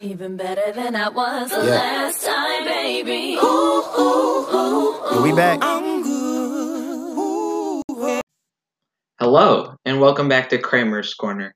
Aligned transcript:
Even 0.00 0.36
better 0.36 0.70
than 0.70 0.94
I 0.94 1.08
was 1.08 1.50
the 1.50 1.56
Yeah. 1.56 1.70
last 1.72 2.24
time, 2.24 2.64
baby. 2.64 3.34
Ooh, 3.34 3.82
ooh, 3.98 4.46
ooh, 4.54 4.94
Yeah, 5.10 5.22
we 5.22 5.32
back. 5.32 5.58
Hello, 9.18 9.74
and 9.84 10.00
welcome 10.00 10.28
back 10.28 10.50
to 10.50 10.58
Kramer's 10.58 11.14
Corner. 11.14 11.52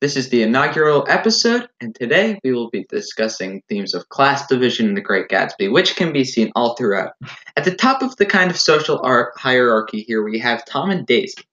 This 0.00 0.16
is 0.16 0.30
the 0.30 0.42
inaugural 0.42 1.04
episode, 1.10 1.68
and 1.82 1.94
today 1.94 2.38
we 2.42 2.52
will 2.52 2.70
be 2.70 2.86
discussing 2.88 3.60
themes 3.68 3.92
of 3.92 4.08
class 4.08 4.46
division 4.46 4.88
in 4.88 4.94
The 4.94 5.02
Great 5.02 5.28
Gatsby, 5.28 5.70
which 5.70 5.94
can 5.94 6.10
be 6.10 6.24
seen 6.24 6.50
all 6.56 6.76
throughout. 6.76 7.12
At 7.54 7.64
the 7.64 7.74
top 7.76 8.02
of 8.02 8.16
the 8.16 8.24
kind 8.24 8.50
of 8.50 8.56
social 8.56 8.98
ar- 9.04 9.34
hierarchy 9.36 10.00
here, 10.08 10.22
we 10.22 10.38
have 10.38 10.64
Tom 10.64 10.88
and 10.90 11.06
Daisy. 11.06 11.44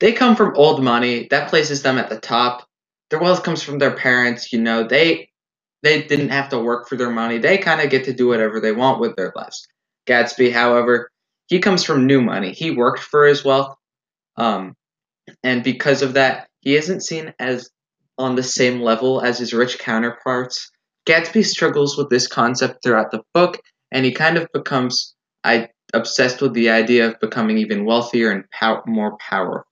They 0.00 0.10
come 0.12 0.34
from 0.34 0.56
old 0.56 0.82
money, 0.82 1.28
that 1.30 1.50
places 1.50 1.82
them 1.82 1.98
at 1.98 2.10
the 2.10 2.18
top. 2.18 2.66
Their 3.10 3.20
wealth 3.20 3.44
comes 3.44 3.62
from 3.62 3.78
their 3.78 3.92
parents, 3.94 4.52
you 4.52 4.60
know, 4.60 4.82
they 4.82 5.30
they 5.86 6.02
didn't 6.02 6.30
have 6.30 6.48
to 6.48 6.58
work 6.58 6.88
for 6.88 6.96
their 6.96 7.10
money. 7.10 7.38
They 7.38 7.58
kind 7.58 7.80
of 7.80 7.90
get 7.90 8.04
to 8.06 8.12
do 8.12 8.26
whatever 8.26 8.58
they 8.58 8.72
want 8.72 8.98
with 8.98 9.14
their 9.14 9.32
lives. 9.36 9.68
Gatsby, 10.08 10.52
however, 10.52 11.12
he 11.46 11.60
comes 11.60 11.84
from 11.84 12.06
new 12.06 12.20
money. 12.20 12.52
He 12.52 12.72
worked 12.72 13.00
for 13.00 13.24
his 13.24 13.44
wealth. 13.44 13.76
Um, 14.36 14.74
and 15.44 15.62
because 15.62 16.02
of 16.02 16.14
that, 16.14 16.48
he 16.60 16.74
isn't 16.74 17.04
seen 17.04 17.32
as 17.38 17.70
on 18.18 18.34
the 18.34 18.42
same 18.42 18.80
level 18.80 19.20
as 19.20 19.38
his 19.38 19.54
rich 19.54 19.78
counterparts. 19.78 20.72
Gatsby 21.08 21.44
struggles 21.44 21.96
with 21.96 22.10
this 22.10 22.26
concept 22.26 22.82
throughout 22.82 23.12
the 23.12 23.22
book, 23.32 23.60
and 23.92 24.04
he 24.04 24.10
kind 24.10 24.36
of 24.36 24.48
becomes 24.52 25.14
I, 25.44 25.68
obsessed 25.94 26.42
with 26.42 26.52
the 26.52 26.70
idea 26.70 27.06
of 27.06 27.20
becoming 27.20 27.58
even 27.58 27.84
wealthier 27.84 28.32
and 28.32 28.50
pow- 28.50 28.82
more 28.88 29.16
powerful. 29.18 29.64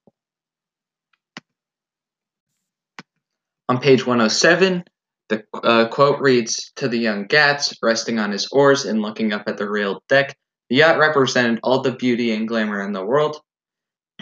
On 3.69 3.81
page 3.81 4.06
107, 4.06 4.84
the 5.28 5.45
uh, 5.55 5.88
quote 5.88 6.20
reads 6.20 6.73
To 6.77 6.88
the 6.88 6.98
young 6.98 7.27
Gatz, 7.27 7.77
resting 7.83 8.19
on 8.19 8.33
his 8.33 8.48
oars 8.48 8.84
and 8.84 9.02
looking 9.02 9.33
up 9.33 9.44
at 9.47 9.56
the 9.56 9.69
railed 9.69 10.03
deck, 10.08 10.36
the 10.69 10.77
yacht 10.77 10.98
represented 10.98 11.61
all 11.62 11.83
the 11.83 11.92
beauty 11.92 12.33
and 12.33 12.48
glamour 12.48 12.83
in 12.83 12.92
the 12.92 13.05
world. 13.05 13.41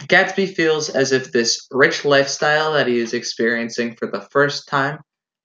Gatsby 0.01 0.53
feels 0.55 0.89
as 0.89 1.11
if 1.11 1.31
this 1.31 1.67
rich 1.71 2.03
lifestyle 2.03 2.73
that 2.73 2.87
he 2.87 2.99
is 2.99 3.13
experiencing 3.13 3.95
for 3.95 4.07
the 4.07 4.21
first 4.31 4.67
time 4.67 4.99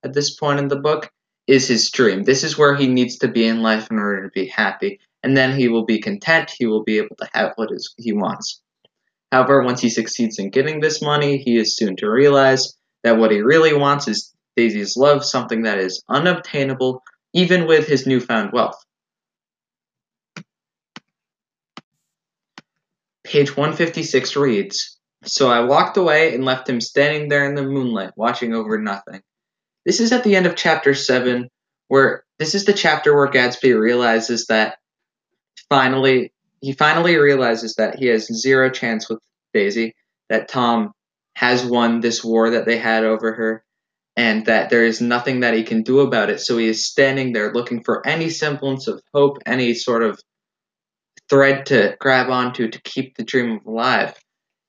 at 0.05 0.15
this 0.15 0.35
point 0.35 0.59
in 0.59 0.69
the 0.69 0.77
book 0.77 1.11
is 1.47 1.69
his 1.69 1.91
dream. 1.91 2.25
This 2.25 2.45
is 2.45 2.59
where 2.59 2.75
he 2.75 2.87
needs 2.87 3.19
to 3.19 3.29
be 3.29 3.47
in 3.47 3.63
life 3.63 3.91
in 3.91 3.99
order 3.99 4.23
to 4.25 4.31
be 4.35 4.47
happy, 4.47 5.01
and 5.23 5.37
then 5.37 5.59
he 5.59 5.69
will 5.69 5.85
be 5.85 6.01
content. 6.01 6.53
He 6.57 6.67
will 6.67 6.85
be 6.85 6.99
able 6.99 7.17
to 7.17 7.29
have 7.33 7.53
what 7.57 7.71
is, 7.73 7.95
he 7.99 8.13
wants. 8.13 8.61
However, 9.33 9.63
once 9.63 9.81
he 9.81 9.91
succeeds 9.91 10.39
in 10.39 10.51
getting 10.51 10.81
this 10.81 11.03
money, 11.03 11.39
he 11.39 11.57
is 11.57 11.77
soon 11.77 11.97
to 11.97 12.11
realize 12.11 12.75
that 13.05 13.19
what 13.19 13.31
he 13.31 13.41
really 13.41 13.75
wants 13.75 14.09
is 14.09 14.33
Daisy's 14.59 14.97
love, 14.97 15.25
something 15.25 15.63
that 15.63 15.79
is 15.79 16.03
unobtainable 16.09 17.05
even 17.33 17.69
with 17.69 17.87
his 17.87 18.09
newfound 18.09 18.51
wealth. 18.53 18.85
Page 23.23 23.57
156 23.57 24.35
reads 24.35 24.99
So 25.23 25.49
I 25.49 25.61
walked 25.61 25.97
away 25.97 26.35
and 26.35 26.45
left 26.45 26.69
him 26.69 26.81
standing 26.81 27.29
there 27.29 27.45
in 27.45 27.55
the 27.55 27.63
moonlight, 27.63 28.11
watching 28.17 28.53
over 28.53 28.79
nothing. 28.79 29.23
This 29.87 30.01
is 30.01 30.11
at 30.11 30.25
the 30.25 30.35
end 30.35 30.47
of 30.47 30.57
chapter 30.57 30.93
7, 30.93 31.49
where 31.87 32.25
this 32.41 32.57
is 32.57 32.65
the 32.65 32.73
chapter 32.73 33.15
where 33.15 33.31
Gatsby 33.31 33.79
realizes 33.79 34.47
that 34.47 34.79
finally, 35.69 36.33
he 36.61 36.73
finally 36.73 37.17
realizes 37.17 37.77
that 37.77 37.97
he 37.97 38.07
has 38.07 38.27
zero 38.27 38.71
chance 38.71 39.09
with 39.09 39.21
Daisy, 39.55 39.95
that 40.31 40.49
Tom 40.49 40.93
has 41.35 41.65
won 41.65 42.01
this 42.01 42.25
war 42.25 42.51
that 42.51 42.67
they 42.67 42.79
had 42.79 43.05
over 43.05 43.33
her, 43.35 43.65
and 44.19 44.47
that 44.47 44.69
there 44.69 44.85
is 44.85 45.01
nothing 45.01 45.41
that 45.41 45.55
he 45.55 45.63
can 45.63 45.83
do 45.83 46.01
about 46.01 46.29
it. 46.29 46.41
So 46.41 46.59
he 46.59 46.67
is 46.67 46.85
standing 46.85 47.33
there 47.33 47.53
looking 47.53 47.85
for 47.85 48.05
any 48.05 48.31
semblance 48.31 48.89
of 48.89 49.01
hope, 49.15 49.39
any 49.47 49.75
sort 49.75 50.03
of 50.03 50.21
thread 51.31 51.67
to 51.67 51.97
grab 52.01 52.29
onto 52.29 52.69
to 52.69 52.83
keep 52.83 53.17
the 53.17 53.23
dream 53.23 53.61
alive. 53.65 54.15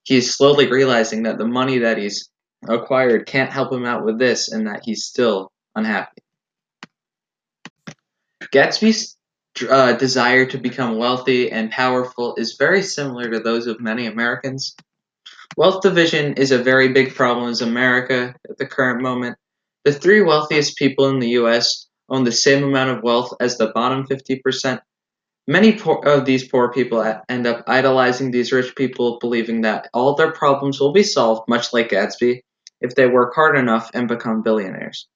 He 0.04 0.18
is 0.18 0.36
slowly 0.36 0.70
realizing 0.70 1.24
that 1.24 1.40
the 1.40 1.48
money 1.48 1.80
that 1.80 1.98
he's 1.98 2.30
acquired 2.68 3.26
can't 3.26 3.52
help 3.52 3.74
him 3.74 3.86
out 3.86 4.06
with 4.06 4.20
this 4.20 4.52
and 4.52 4.68
that 4.68 4.82
he's 4.84 5.06
still 5.06 5.52
unhappy. 5.76 6.22
Gatsby's 8.54 9.18
uh, 9.68 9.94
desire 9.94 10.46
to 10.46 10.59
become 10.59 11.00
wealthy 11.00 11.52
and 11.52 11.72
powerful 11.72 12.36
is 12.38 12.56
very 12.59 12.84
similar 12.84 13.32
to 13.32 13.40
those 13.40 13.66
of 13.66 13.82
many 13.82 14.06
Americans. 14.06 14.76
Wealth 15.58 15.82
division 15.82 16.34
is 16.34 16.52
a 16.52 16.64
very 16.64 16.90
big 16.90 17.16
problem 17.16 17.50
in 17.52 17.68
America 17.68 18.36
at 18.50 18.58
the 18.58 18.66
current 18.66 19.02
moment. 19.02 19.38
The 19.84 19.94
three 19.94 20.22
wealthiest 20.22 20.78
people 20.78 21.10
in 21.10 21.20
the 21.20 21.30
US 21.30 21.88
own 22.10 22.24
the 22.24 22.32
same 22.32 22.64
amount 22.64 22.92
of 22.92 23.04
wealth 23.04 23.34
as 23.40 23.58
the 23.58 23.72
bottom 23.74 24.06
50%. 24.06 24.80
Many 25.48 25.74
poor, 25.74 26.04
of 26.06 26.26
these 26.26 26.48
poor 26.48 26.72
people 26.72 27.02
end 27.28 27.48
up 27.48 27.64
idolizing 27.66 28.30
these 28.30 28.52
rich 28.52 28.76
people, 28.76 29.18
believing 29.20 29.62
that 29.62 29.90
all 29.94 30.16
their 30.16 30.32
problems 30.32 30.80
will 30.80 30.94
be 30.94 31.04
solved, 31.04 31.50
much 31.50 31.74
like 31.74 31.90
Gatsby, 31.90 32.42
if 32.82 32.94
they 32.96 33.08
work 33.08 33.34
hard 33.34 33.58
enough 33.58 33.90
and 33.94 34.08
become 34.08 34.44
billionaires. 34.44 35.08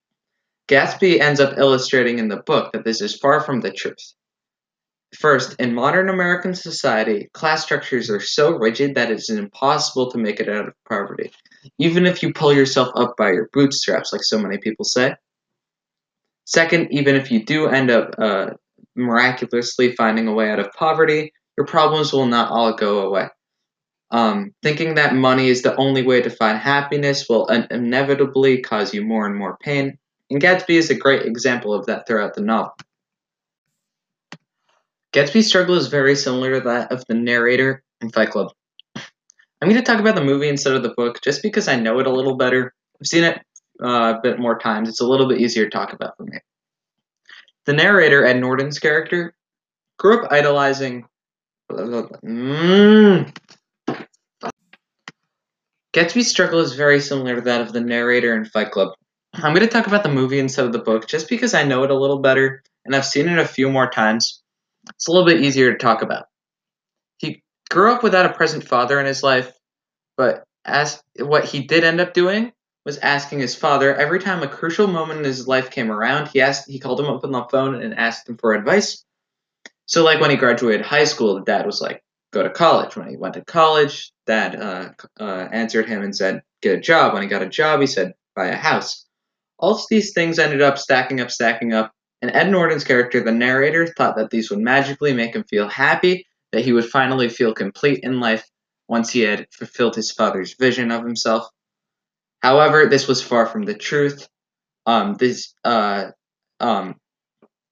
Gatsby 0.68 1.20
ends 1.20 1.40
up 1.40 1.58
illustrating 1.58 2.20
in 2.20 2.30
the 2.30 2.38
book 2.38 2.74
that 2.74 2.84
this 2.84 3.02
is 3.02 3.16
far 3.16 3.42
from 3.42 3.62
the 3.62 3.72
truth. 3.72 4.14
First, 5.20 5.56
in 5.60 5.76
modern 5.76 6.10
American 6.10 6.56
society, 6.56 7.30
class 7.34 7.64
structures 7.64 8.10
are 8.10 8.20
so 8.20 8.52
rigid 8.52 8.96
that 8.96 9.12
it 9.12 9.18
is 9.18 9.30
impossible 9.30 10.12
to 10.12 10.18
make 10.18 10.40
it 10.40 10.50
out 10.50 10.68
of 10.68 10.74
poverty, 10.90 11.32
even 11.78 12.06
if 12.06 12.24
you 12.24 12.34
pull 12.34 12.54
yourself 12.54 12.90
up 12.96 13.16
by 13.18 13.32
your 13.32 13.50
bootstraps, 13.54 14.12
like 14.12 14.24
so 14.24 14.40
many 14.40 14.58
people 14.58 14.86
say. 14.86 15.16
Second, 16.46 16.92
even 16.92 17.16
if 17.16 17.32
you 17.32 17.46
do 17.46 17.68
end 17.68 17.92
up 17.92 18.16
uh, 18.18 18.52
miraculously 18.96 19.96
finding 19.96 20.28
a 20.28 20.34
way 20.34 20.50
out 20.50 20.60
of 20.60 20.74
poverty, 20.74 21.32
your 21.58 21.68
problems 21.68 22.12
will 22.12 22.26
not 22.26 22.52
all 22.52 22.74
go 22.74 23.00
away. 23.00 23.28
Um, 24.12 24.52
thinking 24.62 24.96
that 24.96 25.16
money 25.16 25.50
is 25.50 25.62
the 25.62 25.76
only 25.78 26.04
way 26.04 26.22
to 26.22 26.30
find 26.30 26.58
happiness 26.58 27.28
will 27.30 27.48
in- 27.48 27.68
inevitably 27.72 28.62
cause 28.62 28.94
you 28.94 29.04
more 29.04 29.26
and 29.26 29.36
more 29.36 29.58
pain, 29.62 29.98
and 30.30 30.42
Gatsby 30.42 30.76
is 30.76 30.90
a 30.90 30.96
great 30.96 31.26
example 31.26 31.74
of 31.74 31.86
that 31.86 32.08
throughout 32.08 32.34
the 32.36 32.42
novel. 32.42 32.74
Gatsby's 35.14 35.48
struggle 35.48 35.76
is 35.76 35.88
very 35.88 36.16
similar 36.16 36.60
to 36.60 36.62
that 36.70 36.92
of 36.92 37.06
the 37.08 37.14
narrator 37.14 37.84
in 38.02 38.10
Fight 38.10 38.32
Club. 38.32 38.52
I'm 38.96 39.70
going 39.70 39.76
to 39.76 39.84
talk 39.84 40.00
about 40.00 40.16
the 40.16 40.24
movie 40.24 40.50
instead 40.50 40.74
of 40.74 40.84
the 40.84 40.94
book 40.98 41.22
just 41.22 41.44
because 41.44 41.68
I 41.68 41.76
know 41.76 42.00
it 42.00 42.08
a 42.08 42.12
little 42.12 42.36
better. 42.36 42.74
I've 43.00 43.08
seen 43.08 43.24
it 43.24 43.40
uh, 43.82 44.16
a 44.18 44.20
bit 44.22 44.40
more 44.40 44.58
times. 44.58 44.90
It's 44.90 45.02
a 45.02 45.08
little 45.08 45.28
bit 45.28 45.40
easier 45.40 45.66
to 45.66 45.70
talk 45.70 45.94
about 45.94 46.18
for 46.18 46.24
me. 46.24 46.40
The 47.66 47.74
narrator, 47.74 48.26
Ed 48.26 48.40
Norton's 48.40 48.80
character, 48.80 49.36
grew 50.00 50.22
up 50.22 50.32
idolizing. 50.32 51.06
Mm. 51.72 53.34
Gatsby's 55.94 56.30
struggle 56.30 56.60
is 56.60 56.74
very 56.74 57.00
similar 57.00 57.36
to 57.36 57.42
that 57.42 57.62
of 57.62 57.72
the 57.72 57.82
narrator 57.82 58.36
in 58.36 58.46
Fight 58.46 58.72
Club. 58.72 58.90
I'm 59.36 59.54
going 59.54 59.66
to 59.66 59.68
talk 59.68 59.88
about 59.88 60.04
the 60.04 60.12
movie 60.12 60.40
instead 60.40 60.66
of 60.66 60.74
the 60.74 60.80
book 60.80 61.08
just 61.08 61.30
because 61.30 61.54
I 61.54 61.64
know 61.64 61.84
it 61.84 61.92
a 61.92 61.98
little 61.98 62.20
better 62.20 62.64
and 62.84 62.96
I've 62.96 63.06
seen 63.06 63.30
it 63.30 63.40
a 63.40 63.48
few 63.48 63.70
more 63.70 63.90
times. 63.90 64.43
It's 64.90 65.08
a 65.08 65.12
little 65.12 65.28
bit 65.28 65.42
easier 65.42 65.72
to 65.72 65.78
talk 65.78 66.02
about. 66.02 66.26
He 67.18 67.44
grew 67.70 67.92
up 67.92 68.04
without 68.04 68.26
a 68.26 68.34
present 68.34 68.68
father 68.68 69.00
in 69.00 69.06
his 69.06 69.24
life, 69.24 69.52
but 70.18 70.44
as 70.66 71.02
what 71.20 71.46
he 71.46 71.62
did 71.62 71.84
end 71.84 72.02
up 72.02 72.14
doing 72.14 72.52
was 72.86 72.98
asking 72.98 73.40
his 73.40 73.56
father 73.56 73.96
every 73.96 74.20
time 74.20 74.44
a 74.44 74.48
crucial 74.48 74.88
moment 74.88 75.20
in 75.20 75.26
his 75.26 75.48
life 75.48 75.72
came 75.72 75.92
around. 75.92 76.28
He 76.28 76.42
asked, 76.42 76.70
he 76.70 76.80
called 76.80 77.00
him 77.00 77.08
up 77.08 77.24
on 77.24 77.32
the 77.32 77.44
phone 77.46 77.82
and 77.82 77.94
asked 77.94 78.28
him 78.28 78.38
for 78.38 78.54
advice. 78.54 79.06
So, 79.86 80.04
like 80.04 80.20
when 80.20 80.30
he 80.30 80.38
graduated 80.38 80.86
high 80.86 81.04
school, 81.04 81.36
the 81.36 81.42
dad 81.42 81.66
was 81.66 81.82
like, 81.82 82.02
"Go 82.32 82.44
to 82.44 82.50
college." 82.50 82.96
When 82.96 83.10
he 83.10 83.18
went 83.18 83.34
to 83.36 83.44
college, 83.44 84.12
dad 84.26 84.56
uh, 84.56 84.90
uh, 85.20 85.50
answered 85.52 85.88
him 85.88 86.02
and 86.02 86.16
said, 86.16 86.42
"Get 86.62 86.78
a 86.78 86.82
job." 86.82 87.14
When 87.14 87.22
he 87.22 87.28
got 87.28 87.42
a 87.42 87.50
job, 87.50 87.82
he 87.82 87.88
said, 87.88 88.14
"Buy 88.36 88.48
a 88.48 88.56
house." 88.56 89.06
All 89.60 89.80
these 89.90 90.14
things 90.14 90.40
ended 90.40 90.62
up 90.62 90.78
stacking 90.78 91.20
up, 91.20 91.32
stacking 91.32 91.74
up, 91.74 91.92
and 92.24 92.34
Ed 92.34 92.50
Norton's 92.50 92.86
character, 92.86 93.20
the 93.20 93.34
narrator, 93.34 93.86
thought 93.86 94.16
that 94.16 94.30
these 94.30 94.50
would 94.50 94.60
magically 94.60 95.12
make 95.12 95.36
him 95.36 95.44
feel 95.44 95.68
happy, 95.68 96.26
that 96.54 96.64
he 96.64 96.72
would 96.72 96.86
finally 96.86 97.28
feel 97.28 97.54
complete 97.54 98.00
in 98.02 98.22
life 98.22 98.50
once 98.88 99.10
he 99.10 99.20
had 99.20 99.46
fulfilled 99.52 99.94
his 99.94 100.10
father's 100.10 100.56
vision 100.56 100.90
of 100.90 101.04
himself. 101.04 101.46
However, 102.42 102.86
this 102.86 103.10
was 103.10 103.22
far 103.22 103.46
from 103.46 103.64
the 103.64 103.74
truth. 103.74 104.26
Um, 104.86 105.16
this 105.16 105.54
uh, 105.66 106.12
um, 106.62 106.96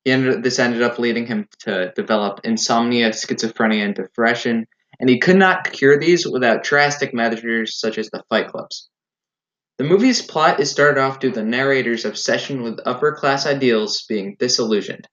ended, 0.05 0.43
this 0.43 0.59
ended 0.59 0.81
up 0.81 0.99
leading 0.99 1.25
him 1.25 1.47
to 1.59 1.93
develop 1.95 2.41
insomnia, 2.43 3.11
schizophrenia, 3.11 3.85
and 3.85 3.95
depression, 3.95 4.67
and 4.99 5.09
he 5.09 5.19
could 5.19 5.37
not 5.37 5.71
cure 5.71 5.97
these 5.97 6.27
without 6.27 6.63
drastic 6.63 7.13
measures 7.13 7.79
such 7.79 7.97
as 7.97 8.09
the 8.09 8.21
fight 8.27 8.49
clubs. 8.49 8.89
The 9.81 9.87
movie's 9.87 10.21
plot 10.21 10.59
is 10.59 10.69
started 10.69 11.01
off 11.01 11.19
due 11.19 11.31
to 11.31 11.39
the 11.39 11.43
narrator's 11.43 12.05
obsession 12.05 12.61
with 12.61 12.79
upper 12.85 13.13
class 13.13 13.47
ideals 13.47 14.05
being 14.07 14.35
disillusioned, 14.37 15.07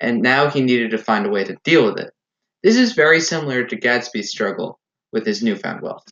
and 0.00 0.22
now 0.22 0.48
he 0.48 0.62
needed 0.62 0.92
to 0.92 0.96
find 0.96 1.26
a 1.26 1.28
way 1.28 1.44
to 1.44 1.58
deal 1.64 1.84
with 1.84 1.98
it. 1.98 2.10
This 2.62 2.76
is 2.76 2.94
very 2.94 3.20
similar 3.20 3.62
to 3.62 3.76
Gatsby's 3.76 4.30
struggle 4.30 4.80
with 5.12 5.26
his 5.26 5.42
newfound 5.42 5.82
wealth. 5.82 6.04